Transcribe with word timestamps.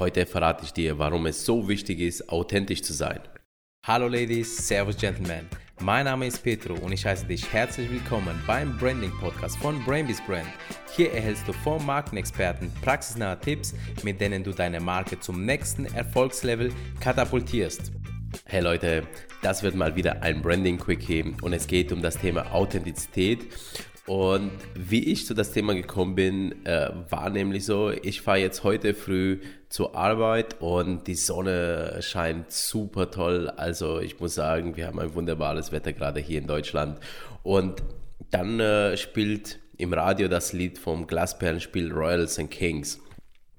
Heute 0.00 0.24
verrate 0.24 0.64
ich 0.64 0.72
dir, 0.72 0.98
warum 0.98 1.26
es 1.26 1.44
so 1.44 1.68
wichtig 1.68 2.00
ist, 2.00 2.30
authentisch 2.30 2.80
zu 2.80 2.94
sein. 2.94 3.20
Hallo 3.86 4.08
Ladies, 4.08 4.66
Servus 4.66 4.96
Gentlemen. 4.96 5.46
Mein 5.78 6.06
Name 6.06 6.26
ist 6.26 6.42
Petro 6.42 6.72
und 6.72 6.92
ich 6.92 7.04
heiße 7.04 7.26
dich 7.26 7.52
herzlich 7.52 7.90
willkommen 7.90 8.42
beim 8.46 8.78
Branding 8.78 9.12
Podcast 9.20 9.58
von 9.58 9.78
Brainbees 9.84 10.22
Brand. 10.22 10.48
Hier 10.96 11.12
erhältst 11.12 11.46
du 11.46 11.52
vom 11.52 11.84
Markenexperten 11.84 12.72
praxisnahe 12.80 13.38
Tipps, 13.38 13.74
mit 14.02 14.22
denen 14.22 14.42
du 14.42 14.52
deine 14.52 14.80
Marke 14.80 15.20
zum 15.20 15.44
nächsten 15.44 15.84
Erfolgslevel 15.84 16.72
katapultierst. 16.98 17.92
Hey 18.46 18.62
Leute, 18.62 19.06
das 19.42 19.62
wird 19.62 19.74
mal 19.74 19.96
wieder 19.96 20.22
ein 20.22 20.40
Branding 20.40 20.78
Quickie 20.78 21.34
und 21.42 21.52
es 21.52 21.66
geht 21.66 21.92
um 21.92 22.00
das 22.00 22.16
Thema 22.16 22.50
Authentizität 22.52 23.48
und 24.10 24.50
wie 24.74 25.04
ich 25.04 25.24
zu 25.24 25.34
das 25.34 25.52
Thema 25.52 25.72
gekommen 25.72 26.16
bin, 26.16 26.66
äh, 26.66 26.90
war 27.10 27.30
nämlich 27.30 27.64
so, 27.64 27.92
ich 27.92 28.22
fahre 28.22 28.38
jetzt 28.38 28.64
heute 28.64 28.92
früh 28.92 29.38
zur 29.68 29.94
Arbeit 29.94 30.60
und 30.60 31.06
die 31.06 31.14
Sonne 31.14 31.96
scheint 32.00 32.50
super 32.50 33.12
toll. 33.12 33.48
Also 33.50 34.00
ich 34.00 34.18
muss 34.18 34.34
sagen, 34.34 34.76
wir 34.76 34.88
haben 34.88 34.98
ein 34.98 35.14
wunderbares 35.14 35.70
Wetter 35.70 35.92
gerade 35.92 36.18
hier 36.18 36.40
in 36.40 36.48
Deutschland. 36.48 36.98
Und 37.44 37.84
dann 38.32 38.58
äh, 38.58 38.96
spielt 38.96 39.60
im 39.76 39.92
Radio 39.92 40.26
das 40.26 40.52
Lied 40.52 40.78
vom 40.78 41.06
Glasperlenspiel 41.06 41.92
Royals 41.92 42.36
and 42.40 42.50
Kings. 42.50 42.98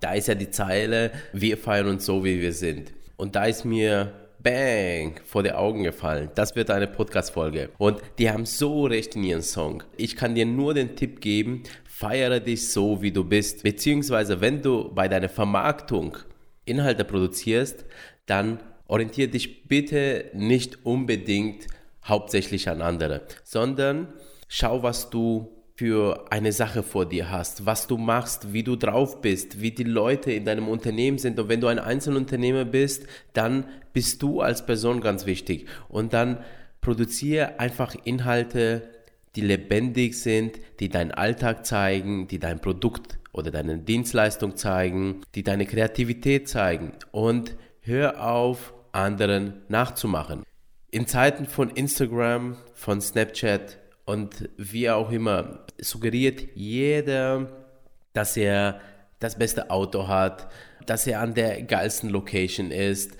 Da 0.00 0.12
ist 0.12 0.28
ja 0.28 0.34
die 0.34 0.50
Zeile, 0.50 1.10
wir 1.32 1.56
feiern 1.56 1.88
uns 1.88 2.04
so, 2.04 2.22
wie 2.22 2.42
wir 2.42 2.52
sind. 2.52 2.92
Und 3.16 3.34
da 3.34 3.46
ist 3.46 3.64
mir 3.64 4.12
bang 4.44 5.14
vor 5.24 5.42
die 5.42 5.52
Augen 5.52 5.82
gefallen. 5.82 6.28
Das 6.34 6.54
wird 6.54 6.70
eine 6.70 6.86
Podcast-Folge. 6.86 7.70
Und 7.78 8.00
die 8.18 8.30
haben 8.30 8.46
so 8.46 8.84
recht 8.84 9.16
in 9.16 9.24
ihren 9.24 9.42
Song. 9.42 9.82
Ich 9.96 10.14
kann 10.14 10.34
dir 10.34 10.46
nur 10.46 10.74
den 10.74 10.94
Tipp 10.94 11.20
geben, 11.20 11.64
feiere 11.84 12.38
dich 12.40 12.70
so, 12.70 13.02
wie 13.02 13.10
du 13.10 13.24
bist. 13.24 13.62
Beziehungsweise, 13.62 14.40
wenn 14.40 14.62
du 14.62 14.92
bei 14.94 15.08
deiner 15.08 15.30
Vermarktung 15.30 16.18
Inhalte 16.66 17.04
produzierst, 17.04 17.86
dann 18.26 18.60
orientiere 18.86 19.28
dich 19.28 19.66
bitte 19.66 20.26
nicht 20.34 20.84
unbedingt 20.84 21.66
hauptsächlich 22.04 22.68
an 22.68 22.82
andere, 22.82 23.22
sondern 23.44 24.08
schau, 24.48 24.82
was 24.82 25.08
du 25.08 25.53
für 25.76 26.26
eine 26.30 26.52
Sache 26.52 26.84
vor 26.84 27.06
dir 27.06 27.30
hast, 27.30 27.66
was 27.66 27.88
du 27.88 27.98
machst, 27.98 28.52
wie 28.52 28.62
du 28.62 28.76
drauf 28.76 29.20
bist, 29.20 29.60
wie 29.60 29.72
die 29.72 29.82
Leute 29.84 30.30
in 30.30 30.44
deinem 30.44 30.68
Unternehmen 30.68 31.18
sind. 31.18 31.38
Und 31.40 31.48
wenn 31.48 31.60
du 31.60 31.66
ein 31.66 31.80
Einzelunternehmer 31.80 32.64
bist, 32.64 33.06
dann 33.32 33.64
bist 33.92 34.22
du 34.22 34.40
als 34.40 34.64
Person 34.64 35.00
ganz 35.00 35.26
wichtig. 35.26 35.66
Und 35.88 36.12
dann 36.12 36.44
produziere 36.80 37.58
einfach 37.58 37.96
Inhalte, 38.04 38.88
die 39.34 39.40
lebendig 39.40 40.20
sind, 40.20 40.60
die 40.78 40.88
deinen 40.88 41.10
Alltag 41.10 41.66
zeigen, 41.66 42.28
die 42.28 42.38
dein 42.38 42.60
Produkt 42.60 43.18
oder 43.32 43.50
deine 43.50 43.78
Dienstleistung 43.78 44.56
zeigen, 44.56 45.22
die 45.34 45.42
deine 45.42 45.66
Kreativität 45.66 46.48
zeigen. 46.48 46.92
Und 47.10 47.56
hör 47.80 48.24
auf, 48.24 48.74
anderen 48.92 49.62
nachzumachen. 49.68 50.44
In 50.92 51.08
Zeiten 51.08 51.46
von 51.46 51.70
Instagram, 51.70 52.56
von 52.74 53.00
Snapchat, 53.00 53.78
und 54.04 54.48
wie 54.56 54.90
auch 54.90 55.10
immer, 55.10 55.64
suggeriert 55.80 56.42
jeder, 56.54 57.48
dass 58.12 58.36
er 58.36 58.80
das 59.18 59.38
beste 59.38 59.70
Auto 59.70 60.08
hat, 60.08 60.48
dass 60.86 61.06
er 61.06 61.20
an 61.20 61.34
der 61.34 61.62
geilsten 61.62 62.10
Location 62.10 62.70
ist. 62.70 63.16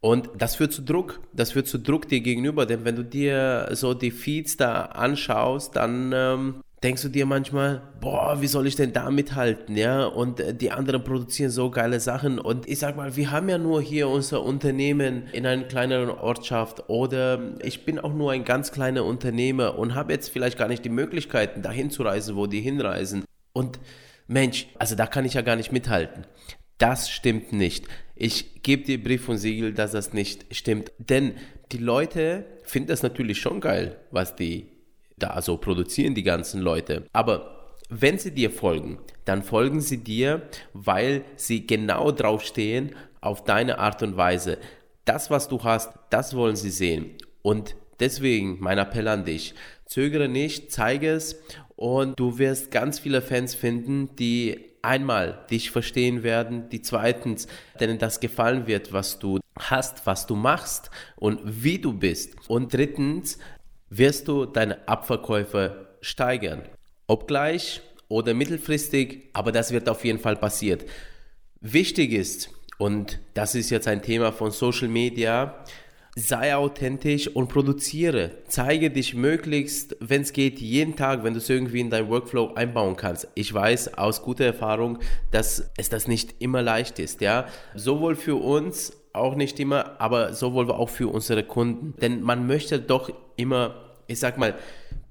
Und 0.00 0.28
das 0.36 0.56
führt 0.56 0.72
zu 0.72 0.82
Druck. 0.82 1.20
Das 1.32 1.52
führt 1.52 1.66
zu 1.66 1.78
Druck 1.78 2.08
dir 2.08 2.20
gegenüber, 2.20 2.66
denn 2.66 2.84
wenn 2.84 2.96
du 2.96 3.04
dir 3.04 3.68
so 3.72 3.94
die 3.94 4.10
Feeds 4.10 4.56
da 4.56 4.82
anschaust, 4.82 5.74
dann 5.74 6.12
ähm, 6.14 6.62
denkst 6.82 7.02
du 7.02 7.08
dir 7.08 7.26
manchmal, 7.26 7.82
boah, 8.00 8.40
wie 8.40 8.46
soll 8.46 8.66
ich 8.66 8.76
denn 8.76 8.92
da 8.92 9.10
mithalten, 9.10 9.76
ja? 9.76 10.06
Und 10.06 10.40
äh, 10.40 10.54
die 10.54 10.70
anderen 10.70 11.02
produzieren 11.04 11.50
so 11.50 11.70
geile 11.70 12.00
Sachen. 12.00 12.38
Und 12.38 12.68
ich 12.68 12.78
sag 12.78 12.96
mal, 12.96 13.16
wir 13.16 13.30
haben 13.30 13.48
ja 13.48 13.58
nur 13.58 13.80
hier 13.80 14.08
unser 14.08 14.42
Unternehmen 14.42 15.26
in 15.32 15.46
einer 15.46 15.64
kleineren 15.64 16.10
Ortschaft 16.10 16.88
oder 16.88 17.54
ich 17.62 17.84
bin 17.84 17.98
auch 17.98 18.12
nur 18.12 18.32
ein 18.32 18.44
ganz 18.44 18.72
kleiner 18.72 19.04
Unternehmer 19.04 19.78
und 19.78 19.94
habe 19.94 20.12
jetzt 20.12 20.28
vielleicht 20.28 20.58
gar 20.58 20.68
nicht 20.68 20.84
die 20.84 20.90
Möglichkeiten, 20.90 21.62
dahin 21.62 21.90
zu 21.90 22.02
reisen, 22.02 22.36
wo 22.36 22.46
die 22.46 22.60
hinreisen. 22.60 23.24
Und 23.52 23.78
Mensch, 24.26 24.68
also 24.78 24.94
da 24.94 25.06
kann 25.06 25.24
ich 25.24 25.34
ja 25.34 25.42
gar 25.42 25.56
nicht 25.56 25.72
mithalten. 25.72 26.26
Das 26.78 27.08
stimmt 27.08 27.52
nicht. 27.52 27.86
Ich 28.14 28.62
gebe 28.62 28.84
dir 28.84 29.02
Brief 29.02 29.28
und 29.28 29.38
Siegel, 29.38 29.72
dass 29.72 29.92
das 29.92 30.12
nicht 30.12 30.54
stimmt. 30.54 30.92
Denn 30.98 31.34
die 31.72 31.78
Leute 31.78 32.44
finden 32.64 32.88
das 32.88 33.02
natürlich 33.02 33.40
schon 33.40 33.60
geil, 33.60 33.96
was 34.10 34.36
die 34.36 34.75
da 35.18 35.28
also 35.28 35.56
produzieren 35.56 36.14
die 36.14 36.22
ganzen 36.22 36.60
Leute. 36.60 37.06
Aber 37.12 37.74
wenn 37.88 38.18
sie 38.18 38.32
dir 38.32 38.50
folgen, 38.50 38.98
dann 39.24 39.42
folgen 39.42 39.80
sie 39.80 40.02
dir, 40.02 40.42
weil 40.72 41.24
sie 41.36 41.66
genau 41.66 42.10
drauf 42.10 42.42
stehen 42.42 42.94
auf 43.20 43.44
deine 43.44 43.78
Art 43.78 44.02
und 44.02 44.16
Weise. 44.16 44.58
Das, 45.04 45.30
was 45.30 45.48
du 45.48 45.62
hast, 45.62 45.92
das 46.10 46.34
wollen 46.34 46.56
sie 46.56 46.70
sehen. 46.70 47.16
Und 47.42 47.76
deswegen 48.00 48.58
mein 48.60 48.78
Appell 48.78 49.08
an 49.08 49.24
dich, 49.24 49.54
zögere 49.86 50.28
nicht, 50.28 50.72
zeige 50.72 51.10
es 51.10 51.40
und 51.76 52.18
du 52.18 52.38
wirst 52.38 52.70
ganz 52.70 52.98
viele 52.98 53.22
Fans 53.22 53.54
finden, 53.54 54.16
die 54.16 54.64
einmal 54.82 55.44
dich 55.50 55.70
verstehen 55.70 56.22
werden, 56.22 56.68
die 56.68 56.80
zweitens, 56.80 57.48
denen 57.80 57.98
das 57.98 58.20
gefallen 58.20 58.66
wird, 58.66 58.92
was 58.92 59.18
du 59.18 59.40
hast, 59.58 60.06
was 60.06 60.26
du 60.26 60.36
machst 60.36 60.90
und 61.16 61.40
wie 61.44 61.78
du 61.78 61.92
bist. 61.92 62.34
Und 62.48 62.72
drittens, 62.72 63.38
wirst 63.90 64.28
du 64.28 64.46
deine 64.46 64.86
Abverkäufe 64.88 65.88
steigern. 66.00 66.62
Obgleich 67.06 67.82
oder 68.08 68.34
mittelfristig, 68.34 69.30
aber 69.32 69.52
das 69.52 69.72
wird 69.72 69.88
auf 69.88 70.04
jeden 70.04 70.18
Fall 70.18 70.36
passiert. 70.36 70.84
Wichtig 71.60 72.12
ist, 72.12 72.50
und 72.78 73.20
das 73.34 73.54
ist 73.54 73.70
jetzt 73.70 73.88
ein 73.88 74.02
Thema 74.02 74.32
von 74.32 74.50
Social 74.50 74.88
Media, 74.88 75.64
sei 76.14 76.56
authentisch 76.56 77.28
und 77.28 77.48
produziere. 77.48 78.30
Zeige 78.48 78.90
dich 78.90 79.14
möglichst, 79.14 79.96
wenn 80.00 80.22
es 80.22 80.32
geht, 80.32 80.60
jeden 80.60 80.96
Tag, 80.96 81.24
wenn 81.24 81.34
du 81.34 81.38
es 81.38 81.50
irgendwie 81.50 81.80
in 81.80 81.90
dein 81.90 82.08
Workflow 82.08 82.54
einbauen 82.54 82.96
kannst. 82.96 83.28
Ich 83.34 83.52
weiß 83.52 83.98
aus 83.98 84.22
guter 84.22 84.46
Erfahrung, 84.46 84.98
dass 85.30 85.70
es 85.76 85.90
das 85.90 86.08
nicht 86.08 86.36
immer 86.38 86.62
leicht 86.62 86.98
ist, 86.98 87.20
ja. 87.20 87.46
Sowohl 87.74 88.16
für 88.16 88.36
uns 88.36 88.96
auch 89.16 89.34
nicht 89.34 89.58
immer, 89.60 90.00
aber 90.00 90.34
sowohl 90.34 90.70
auch 90.70 90.88
für 90.88 91.08
unsere 91.08 91.42
Kunden. 91.44 91.94
Denn 92.00 92.22
man 92.22 92.46
möchte 92.46 92.80
doch 92.80 93.10
immer, 93.36 93.74
ich 94.06 94.18
sag 94.18 94.38
mal, 94.38 94.54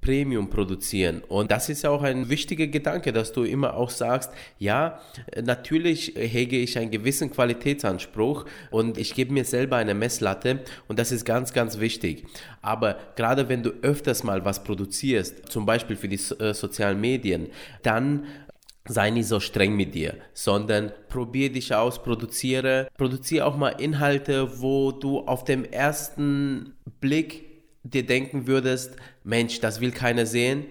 Premium 0.06 0.48
produzieren. 0.50 1.20
Und 1.26 1.50
das 1.50 1.68
ist 1.68 1.84
auch 1.84 2.02
ein 2.02 2.28
wichtiger 2.28 2.68
Gedanke, 2.68 3.12
dass 3.12 3.32
du 3.32 3.42
immer 3.42 3.74
auch 3.74 3.90
sagst, 3.90 4.30
ja, 4.60 5.00
natürlich 5.42 6.14
hege 6.16 6.58
ich 6.58 6.78
einen 6.78 6.92
gewissen 6.92 7.32
Qualitätsanspruch 7.32 8.44
und 8.70 8.98
ich 8.98 9.14
gebe 9.14 9.32
mir 9.32 9.44
selber 9.44 9.76
eine 9.76 9.94
Messlatte 9.94 10.60
und 10.86 11.00
das 11.00 11.10
ist 11.10 11.24
ganz, 11.24 11.52
ganz 11.52 11.80
wichtig. 11.80 12.24
Aber 12.62 12.96
gerade 13.16 13.48
wenn 13.48 13.64
du 13.64 13.70
öfters 13.82 14.22
mal 14.22 14.44
was 14.44 14.62
produzierst, 14.62 15.50
zum 15.50 15.66
Beispiel 15.66 15.96
für 15.96 16.08
die 16.08 16.20
äh, 16.38 16.54
sozialen 16.54 17.00
Medien, 17.00 17.48
dann 17.82 18.26
sei 18.86 19.10
nicht 19.10 19.28
so 19.28 19.40
streng 19.40 19.74
mit 19.74 19.94
dir, 19.94 20.14
sondern 20.32 20.92
probier 21.08 21.52
dich 21.52 21.74
aus, 21.74 22.02
produziere, 22.02 22.88
produziere 22.96 23.46
auch 23.46 23.56
mal 23.56 23.80
Inhalte, 23.80 24.60
wo 24.60 24.92
du 24.92 25.20
auf 25.20 25.44
dem 25.44 25.64
ersten 25.64 26.74
Blick 27.00 27.44
dir 27.82 28.04
denken 28.04 28.46
würdest, 28.46 28.96
Mensch, 29.24 29.60
das 29.60 29.80
will 29.80 29.92
keiner 29.92 30.26
sehen. 30.26 30.66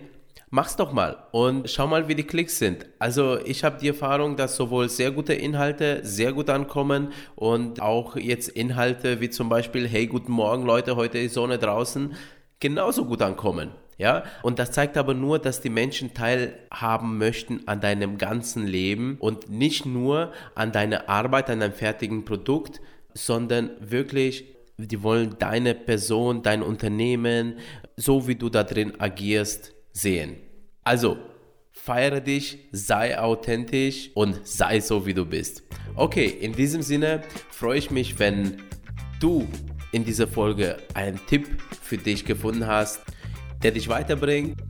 Mach's 0.50 0.76
doch 0.76 0.94
mal 0.94 1.18
und 1.32 1.70
schau 1.70 1.88
mal, 1.88 2.08
wie 2.08 2.16
die 2.16 2.24
Klicks 2.24 2.60
sind. 2.60 2.86
Also 3.00 3.40
ich 3.40 3.64
habe 3.64 3.80
die 3.80 3.90
Erfahrung, 3.90 4.38
dass 4.38 4.56
sowohl 4.56 4.90
sehr 4.90 5.12
gute 5.12 5.34
Inhalte 5.34 6.00
sehr 6.04 6.34
gut 6.34 6.50
ankommen 6.50 7.12
und 7.36 7.82
auch 7.82 8.16
jetzt 8.16 8.50
Inhalte 8.50 9.20
wie 9.20 9.30
zum 9.30 9.50
Beispiel, 9.50 9.88
hey, 9.88 10.08
guten 10.08 10.32
Morgen 10.32 10.66
Leute, 10.66 10.96
heute 10.96 11.18
ist 11.18 11.34
Sonne 11.34 11.58
draußen, 11.58 12.14
genauso 12.60 13.06
gut 13.06 13.22
ankommen. 13.22 13.72
Ja, 13.98 14.24
und 14.44 14.60
das 14.60 14.72
zeigt 14.72 14.98
aber 14.98 15.14
nur, 15.14 15.40
dass 15.40 15.62
die 15.62 15.70
Menschen 15.70 16.14
teilhaben 16.14 17.18
möchten 17.18 17.66
an 17.66 17.80
deinem 17.80 18.18
ganzen 18.18 18.68
Leben 18.68 19.18
und 19.20 19.50
nicht 19.50 19.86
nur 19.86 20.34
an 20.54 20.74
deiner 20.74 21.08
Arbeit, 21.08 21.50
an 21.50 21.62
deinem 21.62 21.74
fertigen 21.74 22.26
Produkt, 22.26 22.82
sondern 23.14 23.72
wirklich, 23.80 24.44
die 24.78 25.02
wollen 25.02 25.38
deine 25.40 25.74
Person, 25.74 26.44
dein 26.44 26.62
Unternehmen, 26.62 27.60
so 27.96 28.28
wie 28.28 28.36
du 28.36 28.50
da 28.50 28.64
drin 28.64 29.00
agierst, 29.00 29.74
sehen. 29.94 30.36
Also, 30.84 31.18
feiere 31.72 32.20
dich, 32.20 32.60
sei 32.74 33.18
authentisch 33.18 34.10
und 34.14 34.46
sei 34.46 34.82
so, 34.82 35.06
wie 35.06 35.14
du 35.14 35.26
bist. 35.26 35.64
Okay, 35.96 36.26
in 36.26 36.52
diesem 36.52 36.82
Sinne 36.82 37.22
freue 37.50 37.78
ich 37.78 37.92
mich, 37.92 38.20
wenn 38.20 38.58
du 39.22 39.48
in 39.94 40.04
dieser 40.04 40.28
Folge 40.28 40.78
einen 40.94 41.20
Tipp 41.28 41.48
für 41.82 41.98
dich 41.98 42.26
gefunden 42.26 42.68
hast, 42.68 43.02
der 43.66 43.72
dich 43.72 43.90
weiterbringt. 43.90 44.62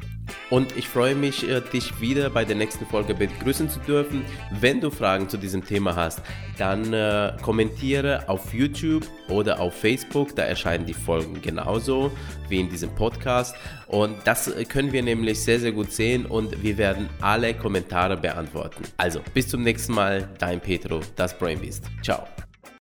Und 0.49 0.77
ich 0.77 0.87
freue 0.87 1.15
mich, 1.15 1.47
äh, 1.49 1.59
dich 1.59 1.99
wieder 1.99 2.29
bei 2.29 2.45
der 2.45 2.55
nächsten 2.55 2.85
Folge 2.85 3.13
begrüßen 3.13 3.69
zu 3.69 3.79
dürfen. 3.79 4.23
Wenn 4.61 4.79
du 4.79 4.89
Fragen 4.89 5.27
zu 5.27 5.35
diesem 5.37 5.65
Thema 5.65 5.97
hast, 5.97 6.21
dann 6.57 6.93
äh, 6.93 7.33
kommentiere 7.41 8.29
auf 8.29 8.53
YouTube 8.53 9.05
oder 9.27 9.59
auf 9.59 9.75
Facebook. 9.75 10.33
Da 10.33 10.43
erscheinen 10.43 10.85
die 10.85 10.93
Folgen 10.93 11.41
genauso 11.41 12.09
wie 12.47 12.61
in 12.61 12.69
diesem 12.69 12.95
Podcast. 12.95 13.53
Und 13.87 14.15
das 14.23 14.47
äh, 14.47 14.63
können 14.63 14.93
wir 14.93 15.03
nämlich 15.03 15.43
sehr, 15.43 15.59
sehr 15.59 15.73
gut 15.73 15.91
sehen 15.91 16.25
und 16.25 16.63
wir 16.63 16.77
werden 16.77 17.09
alle 17.19 17.53
Kommentare 17.53 18.15
beantworten. 18.15 18.83
Also, 18.95 19.19
bis 19.33 19.49
zum 19.49 19.61
nächsten 19.61 19.93
Mal. 19.93 20.29
Dein 20.39 20.61
Petro, 20.61 21.01
das 21.17 21.37
Brainbeast. 21.37 21.83
Ciao. 22.01 22.25